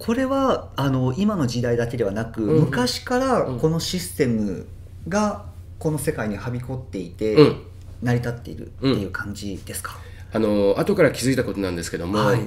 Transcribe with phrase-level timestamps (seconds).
[0.00, 4.66] これはあの今の時代だけではなく、うん昔からこのシステム
[5.06, 5.44] が
[5.78, 7.62] この世界にはびこっていて、うん。
[8.02, 9.98] 成り立っているっていう感じですか、
[10.32, 12.40] あの後から気づいたことなんですけども、はい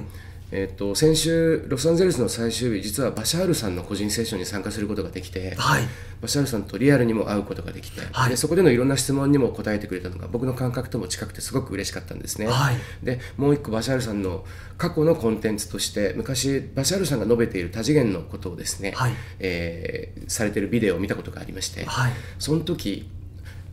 [0.56, 5.82] えっと先週ロサンゼルスの最終日実はバシャールさんの個人セッションに参加することができて、はい。
[6.22, 8.30] バシャールさんとリアルにも会うことができて、はい。
[8.30, 12.76] でそこでのいろんな質問にも答えてくれたのが僕の感覚とも近くてすごく嬉しかったんですね、はい。
[13.02, 14.44] でもう一個バシャールさんの
[14.78, 19.12] 過去のコンテンツとして昔バシャールさんが述べている多次元のことをですね、はい。
[19.40, 22.12] えーされているビデオを見たことがありまして、はい。
[22.38, 23.10] その時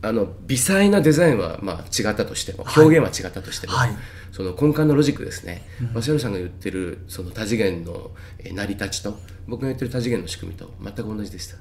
[0.02, 2.84] あの微細なデザインはまあ違ったとしてもはい。
[2.84, 3.90] 表現は違ったとしても、はい。
[4.32, 5.62] その根幹のロジックですね、
[5.94, 11.56] バシャールさんが言ってるその多次元のえー成り立ちと僕が言ってる多次元の仕組みと全く同じでした。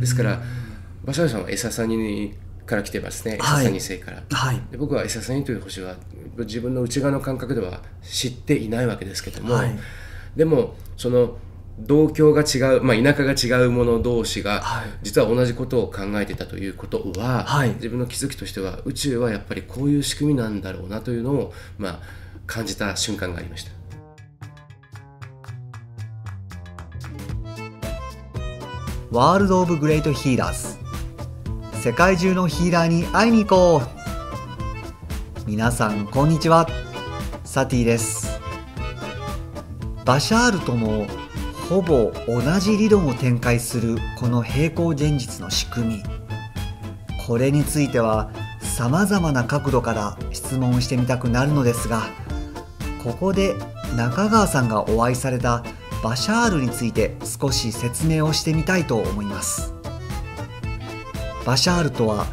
[0.00, 0.40] ですから
[1.04, 2.34] バシャールさんはエササニ
[2.66, 3.34] から来てますね。
[3.34, 4.60] エサはいサニ星から、はい。
[4.70, 5.96] で僕はエササニという星は
[6.38, 9.78] 自分の内側の感覚では知っていないわけですけども、はい。
[10.34, 11.36] でもその
[11.78, 14.88] 同郷が違う、まあ、田舎が違う者同士が、はい。
[15.02, 17.70] 実は同じことを考えてたということは、はい。
[17.74, 22.00] 自分の気づきとしては宇宙はやっぱりこういう仕組みなんだろうなというのを、まあ、
[22.46, 23.72] 感じた瞬間がありました。
[29.10, 30.76] ワールド・オブ・グレート・ヒーラーズ
[31.80, 33.88] 世界中のヒーラーに会いに行こう。
[35.46, 36.66] 皆さんこんにちは。
[37.44, 38.40] サティです。
[40.04, 41.06] バシャールとも
[41.68, 46.02] ほぼ同じ理論を展開するこの平行現実の仕組み。
[47.26, 52.02] これについてはさまざまな角度から質問してみたくなるのですが
[53.02, 53.54] ここで
[53.96, 55.64] 中川さんがお会いされた
[56.02, 59.72] バシャールについて少し説明をしてみたいと思います。
[61.46, 62.26] バシャールとは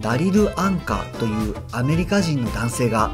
[0.00, 3.10] ダリル・アンカというアメリカ人の男性が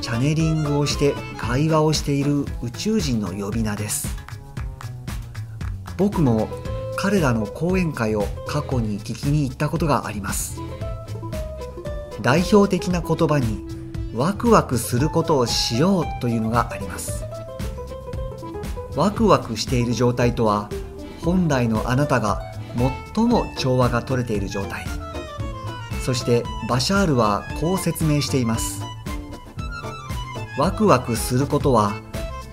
[0.00, 4.21] チャネリングをして会話をしている宇宙人の呼び名です。
[5.96, 6.48] 僕も
[6.96, 10.60] 彼らの講演会を過去に聞きに行ったことがあります。
[12.20, 13.66] 代表的な言葉に
[14.14, 17.24] ワクワクすることをしようというのがあります。
[18.94, 20.68] ワクワクしている状態とは
[21.24, 22.42] 本来のあなたが
[23.14, 24.86] 最も調和が取れている状態。
[26.04, 28.82] そしてバシャールはこう説明しています。
[30.58, 31.94] ワクワクすることは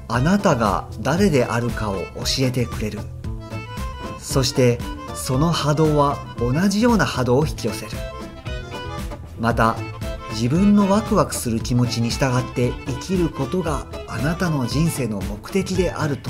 [0.08, 2.02] あなたが誰であるかを教
[2.40, 3.00] えてくれる。
[4.19, 4.78] そして
[5.16, 7.91] その波動は同じような波動を引き寄せる。
[9.40, 9.75] また
[10.31, 16.30] 自分のワクワクする気持ちに従って生きることがあなたの人生の目的であると。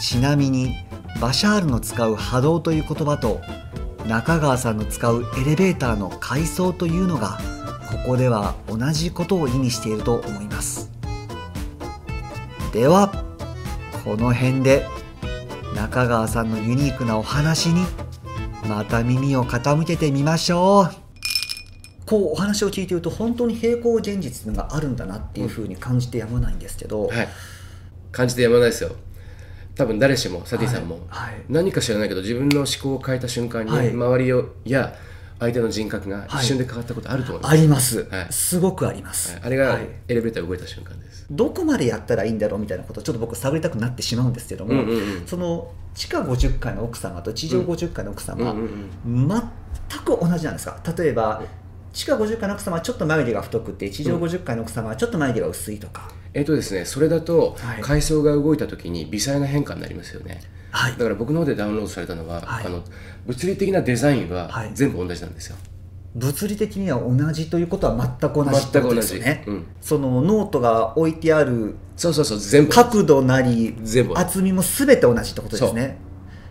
[0.00, 0.76] ちなみに
[1.20, 3.40] バシャールの使う波動という言葉と
[4.06, 7.38] 中川さんの使うエレベーターの階層というのが
[7.90, 10.90] ここでは同じことを意味していると思います。
[12.72, 13.10] では
[14.04, 14.95] この辺で。
[15.86, 17.86] 中川さんのユニークなお話に
[18.68, 20.90] また耳を傾けてみましょう。
[22.04, 27.28] こうお話を聞いていると本当に平行現実があるんだなっていうふうに感じてやまないんですけど、はい、
[28.10, 28.96] 感じてやまないですよ。
[29.76, 31.34] 多分誰しもサティさんも、はい。
[31.34, 31.44] はい。
[31.48, 33.90] 何か知らないけど自分の思考を変えた瞬間に、はい。
[33.92, 34.92] 周りをや
[35.38, 38.26] 相手の人格が一瞬で変わったことあると思います、あります、はい。
[38.30, 39.42] すごくあります、はい。
[39.44, 39.88] あれがはい。
[40.08, 45.26] エレベーター動いた瞬間です、どこまでやったらいいんだろうみたいなことをちょっと僕探りたくなってしまうんですけども、うんうんうん。
[45.26, 49.28] その地下50階の奥様と地上50階の奥様、うんうん
[49.88, 50.80] 全く同じなんですか？
[50.96, 51.42] 例えば
[51.92, 57.80] 地下50階の奥様はちょっと眉毛が太くて地上50階の奥様はちょっと眉毛が薄いとか、えっ、とですねそれだとはい。
[57.80, 60.42] 階層が動いた時に微細な変化になりますよね。
[60.70, 60.92] はい。
[60.92, 62.66] だから僕の方でダウンロードされたのは、はい。
[62.66, 62.82] あの
[63.26, 64.70] 物理的なデザインははい。
[64.74, 65.56] 全部同じなんですよ、
[66.14, 69.66] 物理的には同じということは全く同じってことですよね、うん。
[69.80, 75.96] そのノートが置いてあるそうそうそう全部角度なり全部厚みも全て同じってことですね。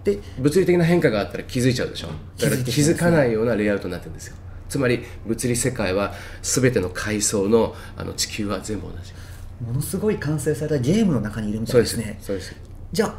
[0.04, 2.08] で物理的な変化があったら気づいちゃうでしょ。
[2.40, 4.36] だから気づかないようなレイアウトになってるんですよ。
[4.68, 9.14] つまり物理世界は全ての階層のあの地球は全部同じ
[9.62, 12.08] ものすごい完成されたゲームの中にいるみたそですいうです。
[12.14, 12.56] ねそうです。
[12.92, 13.16] じゃあ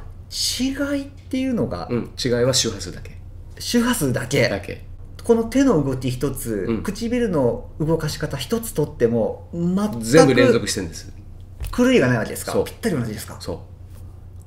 [0.94, 2.11] 違いっていうのがうん。
[2.22, 3.16] 違いは周波数だけ。
[3.58, 4.49] 周波数だけ。
[4.49, 4.84] だけ。
[5.25, 6.82] この手の動き一つ、うん。
[6.82, 11.12] 唇の動かし方一つとっても全全部連く続してるんです。
[11.76, 12.52] 狂いがないわけですか？
[12.64, 13.37] ぴったり同じですか？
[13.40, 13.58] そう。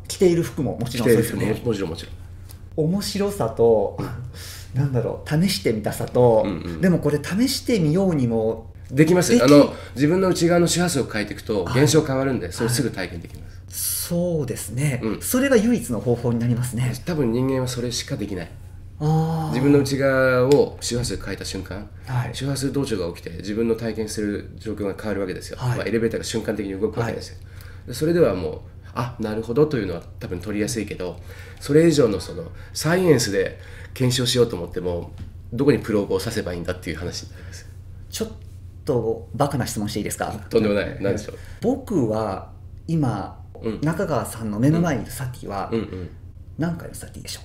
[0.08, 1.62] 着ている服ももちろんそうですよね。
[1.64, 2.16] もちろんもちろん。
[2.78, 3.98] 面白さと、
[4.74, 6.82] なんだろう試してみたさと、うんうん。
[6.82, 9.34] でもこれ試してみようにもできます。
[9.44, 15.22] あの自分の内側の周波数を変えていくとはい現象変わるんでそれすぐ体験できます、そうですね、うん。
[15.22, 16.94] それが唯一の方法になりますね。
[17.06, 18.52] 多分人間はそれしかできない。
[19.52, 22.32] 自分の内側を周波数変えた瞬間はい。
[22.34, 25.78] 周波数同調が起きて自分の体験する状況が変わるわけですよ、はい。
[25.78, 27.38] まあ、エレベーターが瞬間的に動くわけですよ、
[27.88, 28.60] でそれではもう
[28.94, 31.18] あなるほどというのは多分取りやすいけど
[31.62, 33.60] それ以上のそのサイエンスで
[33.94, 35.12] 検証しようと思っても
[35.54, 37.70] どこにプローブをさせばいいんだっていう話になります。
[38.10, 38.32] ちょっ
[38.90, 40.32] とバカな質問していいですか？
[40.50, 40.98] とんでもない。
[41.02, 41.38] 何でしょう？
[41.62, 42.52] 僕は
[42.88, 43.82] 今、うん。
[43.82, 46.10] 中川さんの目の前にいるサティはうんうん。
[46.58, 47.44] 何回のサティでしょう？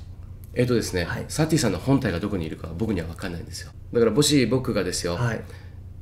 [0.54, 1.24] えっ、とですね、はい。
[1.28, 3.70] サティさんの本体がどこにいるかは僕には分かんないんですよ。
[3.92, 5.40] だからもし僕がですよ、はい。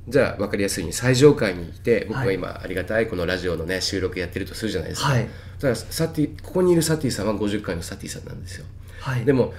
[0.09, 2.27] じゃあ分かりやすいように最上階にいて僕はい。
[2.29, 5.25] が今ありがたいこのラジオのね収録やってるとするじゃないですか、はい。
[5.25, 8.67] だからサティここにいるサティさんは50階のサティさんなんですよ。
[9.01, 9.25] はい。
[9.25, 9.53] でも、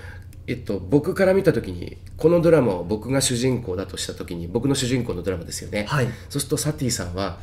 [0.45, 6.07] えっと、僕から見た時にこのドラマを僕が主人公だとした時に僕の主人公のドラマですよね、はい。
[6.29, 7.39] そうするとサティさんは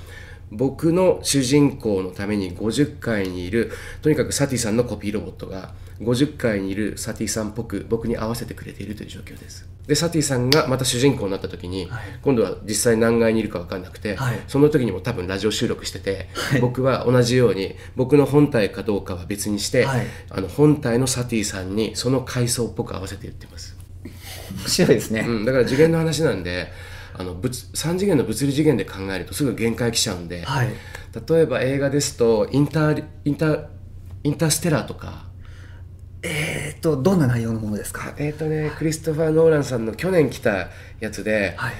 [0.50, 9.68] 僕の主人公のために50階にいるとにかくサティさんのコピーロボットが50階にいるサティさんっぽく僕に合わせてくれているという状況です。
[9.86, 12.02] でサティさんがまた主人公になった時に、はい。
[12.22, 14.40] 今度は実際何階にいるか分かんなくて、はい。
[14.46, 16.28] その時にも多分ラジオ収録してて、
[16.60, 20.06] 僕は同じように僕の本体かどうかは別にして、はい。
[20.30, 23.76] あの本体のサティさんにその階層っぽく合わせて言ってます、
[24.52, 26.72] 面白いですね、うん、だから次元の話なんで
[27.14, 30.68] あの物3次元の物理次元で考えるとすぐ限界来ちゃうんで、はい。
[31.28, 33.66] 例えば映画ですとインターインター
[34.24, 35.28] インターステラーとか。
[36.22, 38.14] えー、っとどんな内容のものですか？
[38.18, 40.68] えっ、とねクリストファー・ノーランさんの去年来た
[41.00, 41.72] やつで、はい。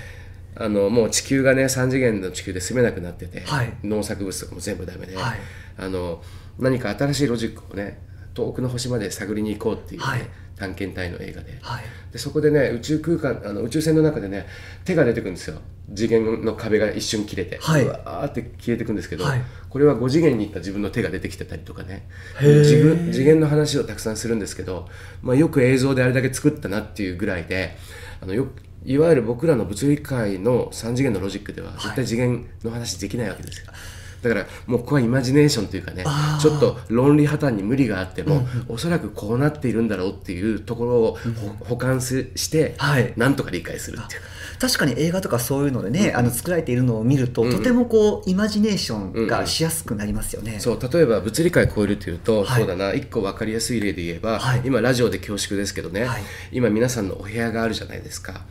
[0.57, 3.73] あのもう地球がね3次元の地球で住めなくなってて、はい。
[3.85, 5.39] 農作物とかも全部ダメで、はい。
[5.77, 6.23] あの
[6.59, 8.01] 何か新しいロジックをね
[8.33, 10.21] 遠くの星まで探りに行こうっていうね、はい
[10.61, 11.85] 探検隊の映画で,、はい。
[12.13, 14.47] でそこでね宇宙空間あの宇宙船の中でね
[14.85, 15.59] 手が出てくるんですよ。
[15.93, 17.85] 次元の壁が一瞬切れて、はい。
[17.85, 19.43] うわーって消えてくんですけど、はい。
[19.69, 22.07] これは5次元に行った自分の手が出てきてたりとかね。
[22.41, 22.59] へー。
[22.61, 24.87] 自分次元の話をたくさんするんですけど、
[25.23, 27.77] まあ、よく映像であれだけ作ったなっていうぐらいで
[28.21, 28.49] あのよ
[28.85, 33.73] いわゆる僕らの物理界の3次元のロジックでは絶対次元の話できないわけですよ。
[34.23, 36.05] だからもうここはイマジネーションというかね
[36.41, 41.19] ちょっと論理破綻に無理があっても、おそらくこうなっているんだろうっていうところを
[41.59, 43.13] ほ補完すして、はい。
[43.17, 44.27] なんとか理解するっていうか
[44.59, 52.61] 確かに映画とかそういうのでね、あの作られているのを見ると、うんとてもこうイマジネーションがしやすくなりますよね、そう例えば物理界超えるというと、はい。
[52.61, 52.93] そうだな。
[52.95, 54.63] 一個分かりやすい例で言えば、はい。
[54.65, 56.23] 今ラジオで恐縮ですけどね、はい。
[56.53, 58.43] 今皆さんのお部屋があるじゃないですか、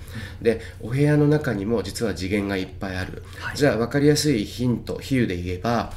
[0.41, 3.57] でお部屋の中にも実は次元がいっぱいある、はい。
[3.57, 5.93] じゃあ分かりやすいヒント比喩で言えば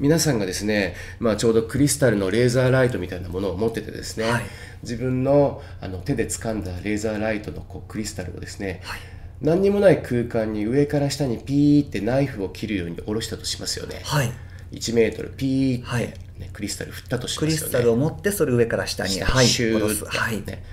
[0.00, 4.42] 皆さんがですね、まあ、ちょうどクリスタルのレーザーライトみたいなものを持っててですね、はい。
[4.82, 9.00] 自分のあの手で掴んだレーザーライトのこうクリスタルをですね、はい
[9.42, 14.32] 何にもない空間に上から下にピーってナイフを切るように下ろしたとしますよね、はい。
[14.72, 16.02] 1メートルピーって、はい。
[16.38, 17.64] ねクリスタル振ったとしクますよね。
[17.66, 20.04] リスタルを持ってそれ上から下に下はいシュ下ろす。
[20.04, 20.64] ーって、はい、ね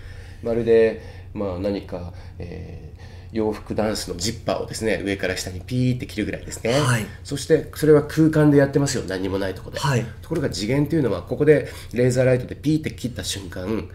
[0.43, 1.01] まるで、
[1.33, 2.89] まあ、何か、えー
[3.31, 7.05] 洋服ダンスのジッパーをですね上から下にピーって切るぐらいですね、はい。
[7.23, 9.03] そしてそれは空間でやってますよ。
[9.07, 10.03] 何にもないところで、はい。
[10.21, 13.87] ところが次元というのはここでレーザーライトでピーって切った瞬間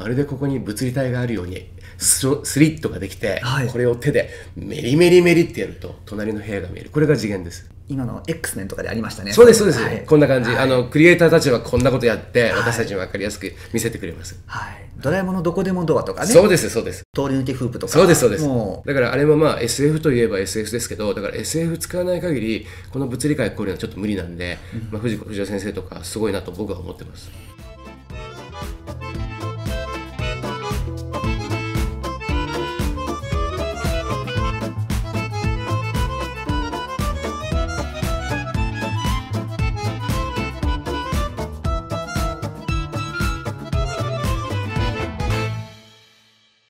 [0.00, 1.68] まるでここに物理体があるように
[1.98, 2.26] ス
[2.60, 3.68] リットができて、はい。
[3.68, 6.90] これを手でメリメリメリってやると隣の部屋が見える。
[6.90, 7.70] これが次元です。
[7.88, 9.32] 今の X メンとかでありましたね。
[9.32, 10.04] そうですそうです、はい。
[10.06, 10.58] こんな感じ、はい。
[10.58, 12.50] あのクリエイターたちはこんなことやって、い。
[12.52, 14.88] 私たちに分かりやすく見せてくれます、はい。
[14.98, 16.26] ドラえもんのどこでもドアとかね。
[16.28, 17.02] そうですそうです。
[17.14, 17.92] 通り抜けフープとか。
[17.92, 18.46] そうですそうです。
[18.46, 24.58] もだからあれもまあ SF といえば SF ですけどだから SF 使わない限りこの物理界超えるのはちょっと無理なんで、
[24.90, 27.30] まあ、藤子不二雄先生とかすごいなと僕は思ってます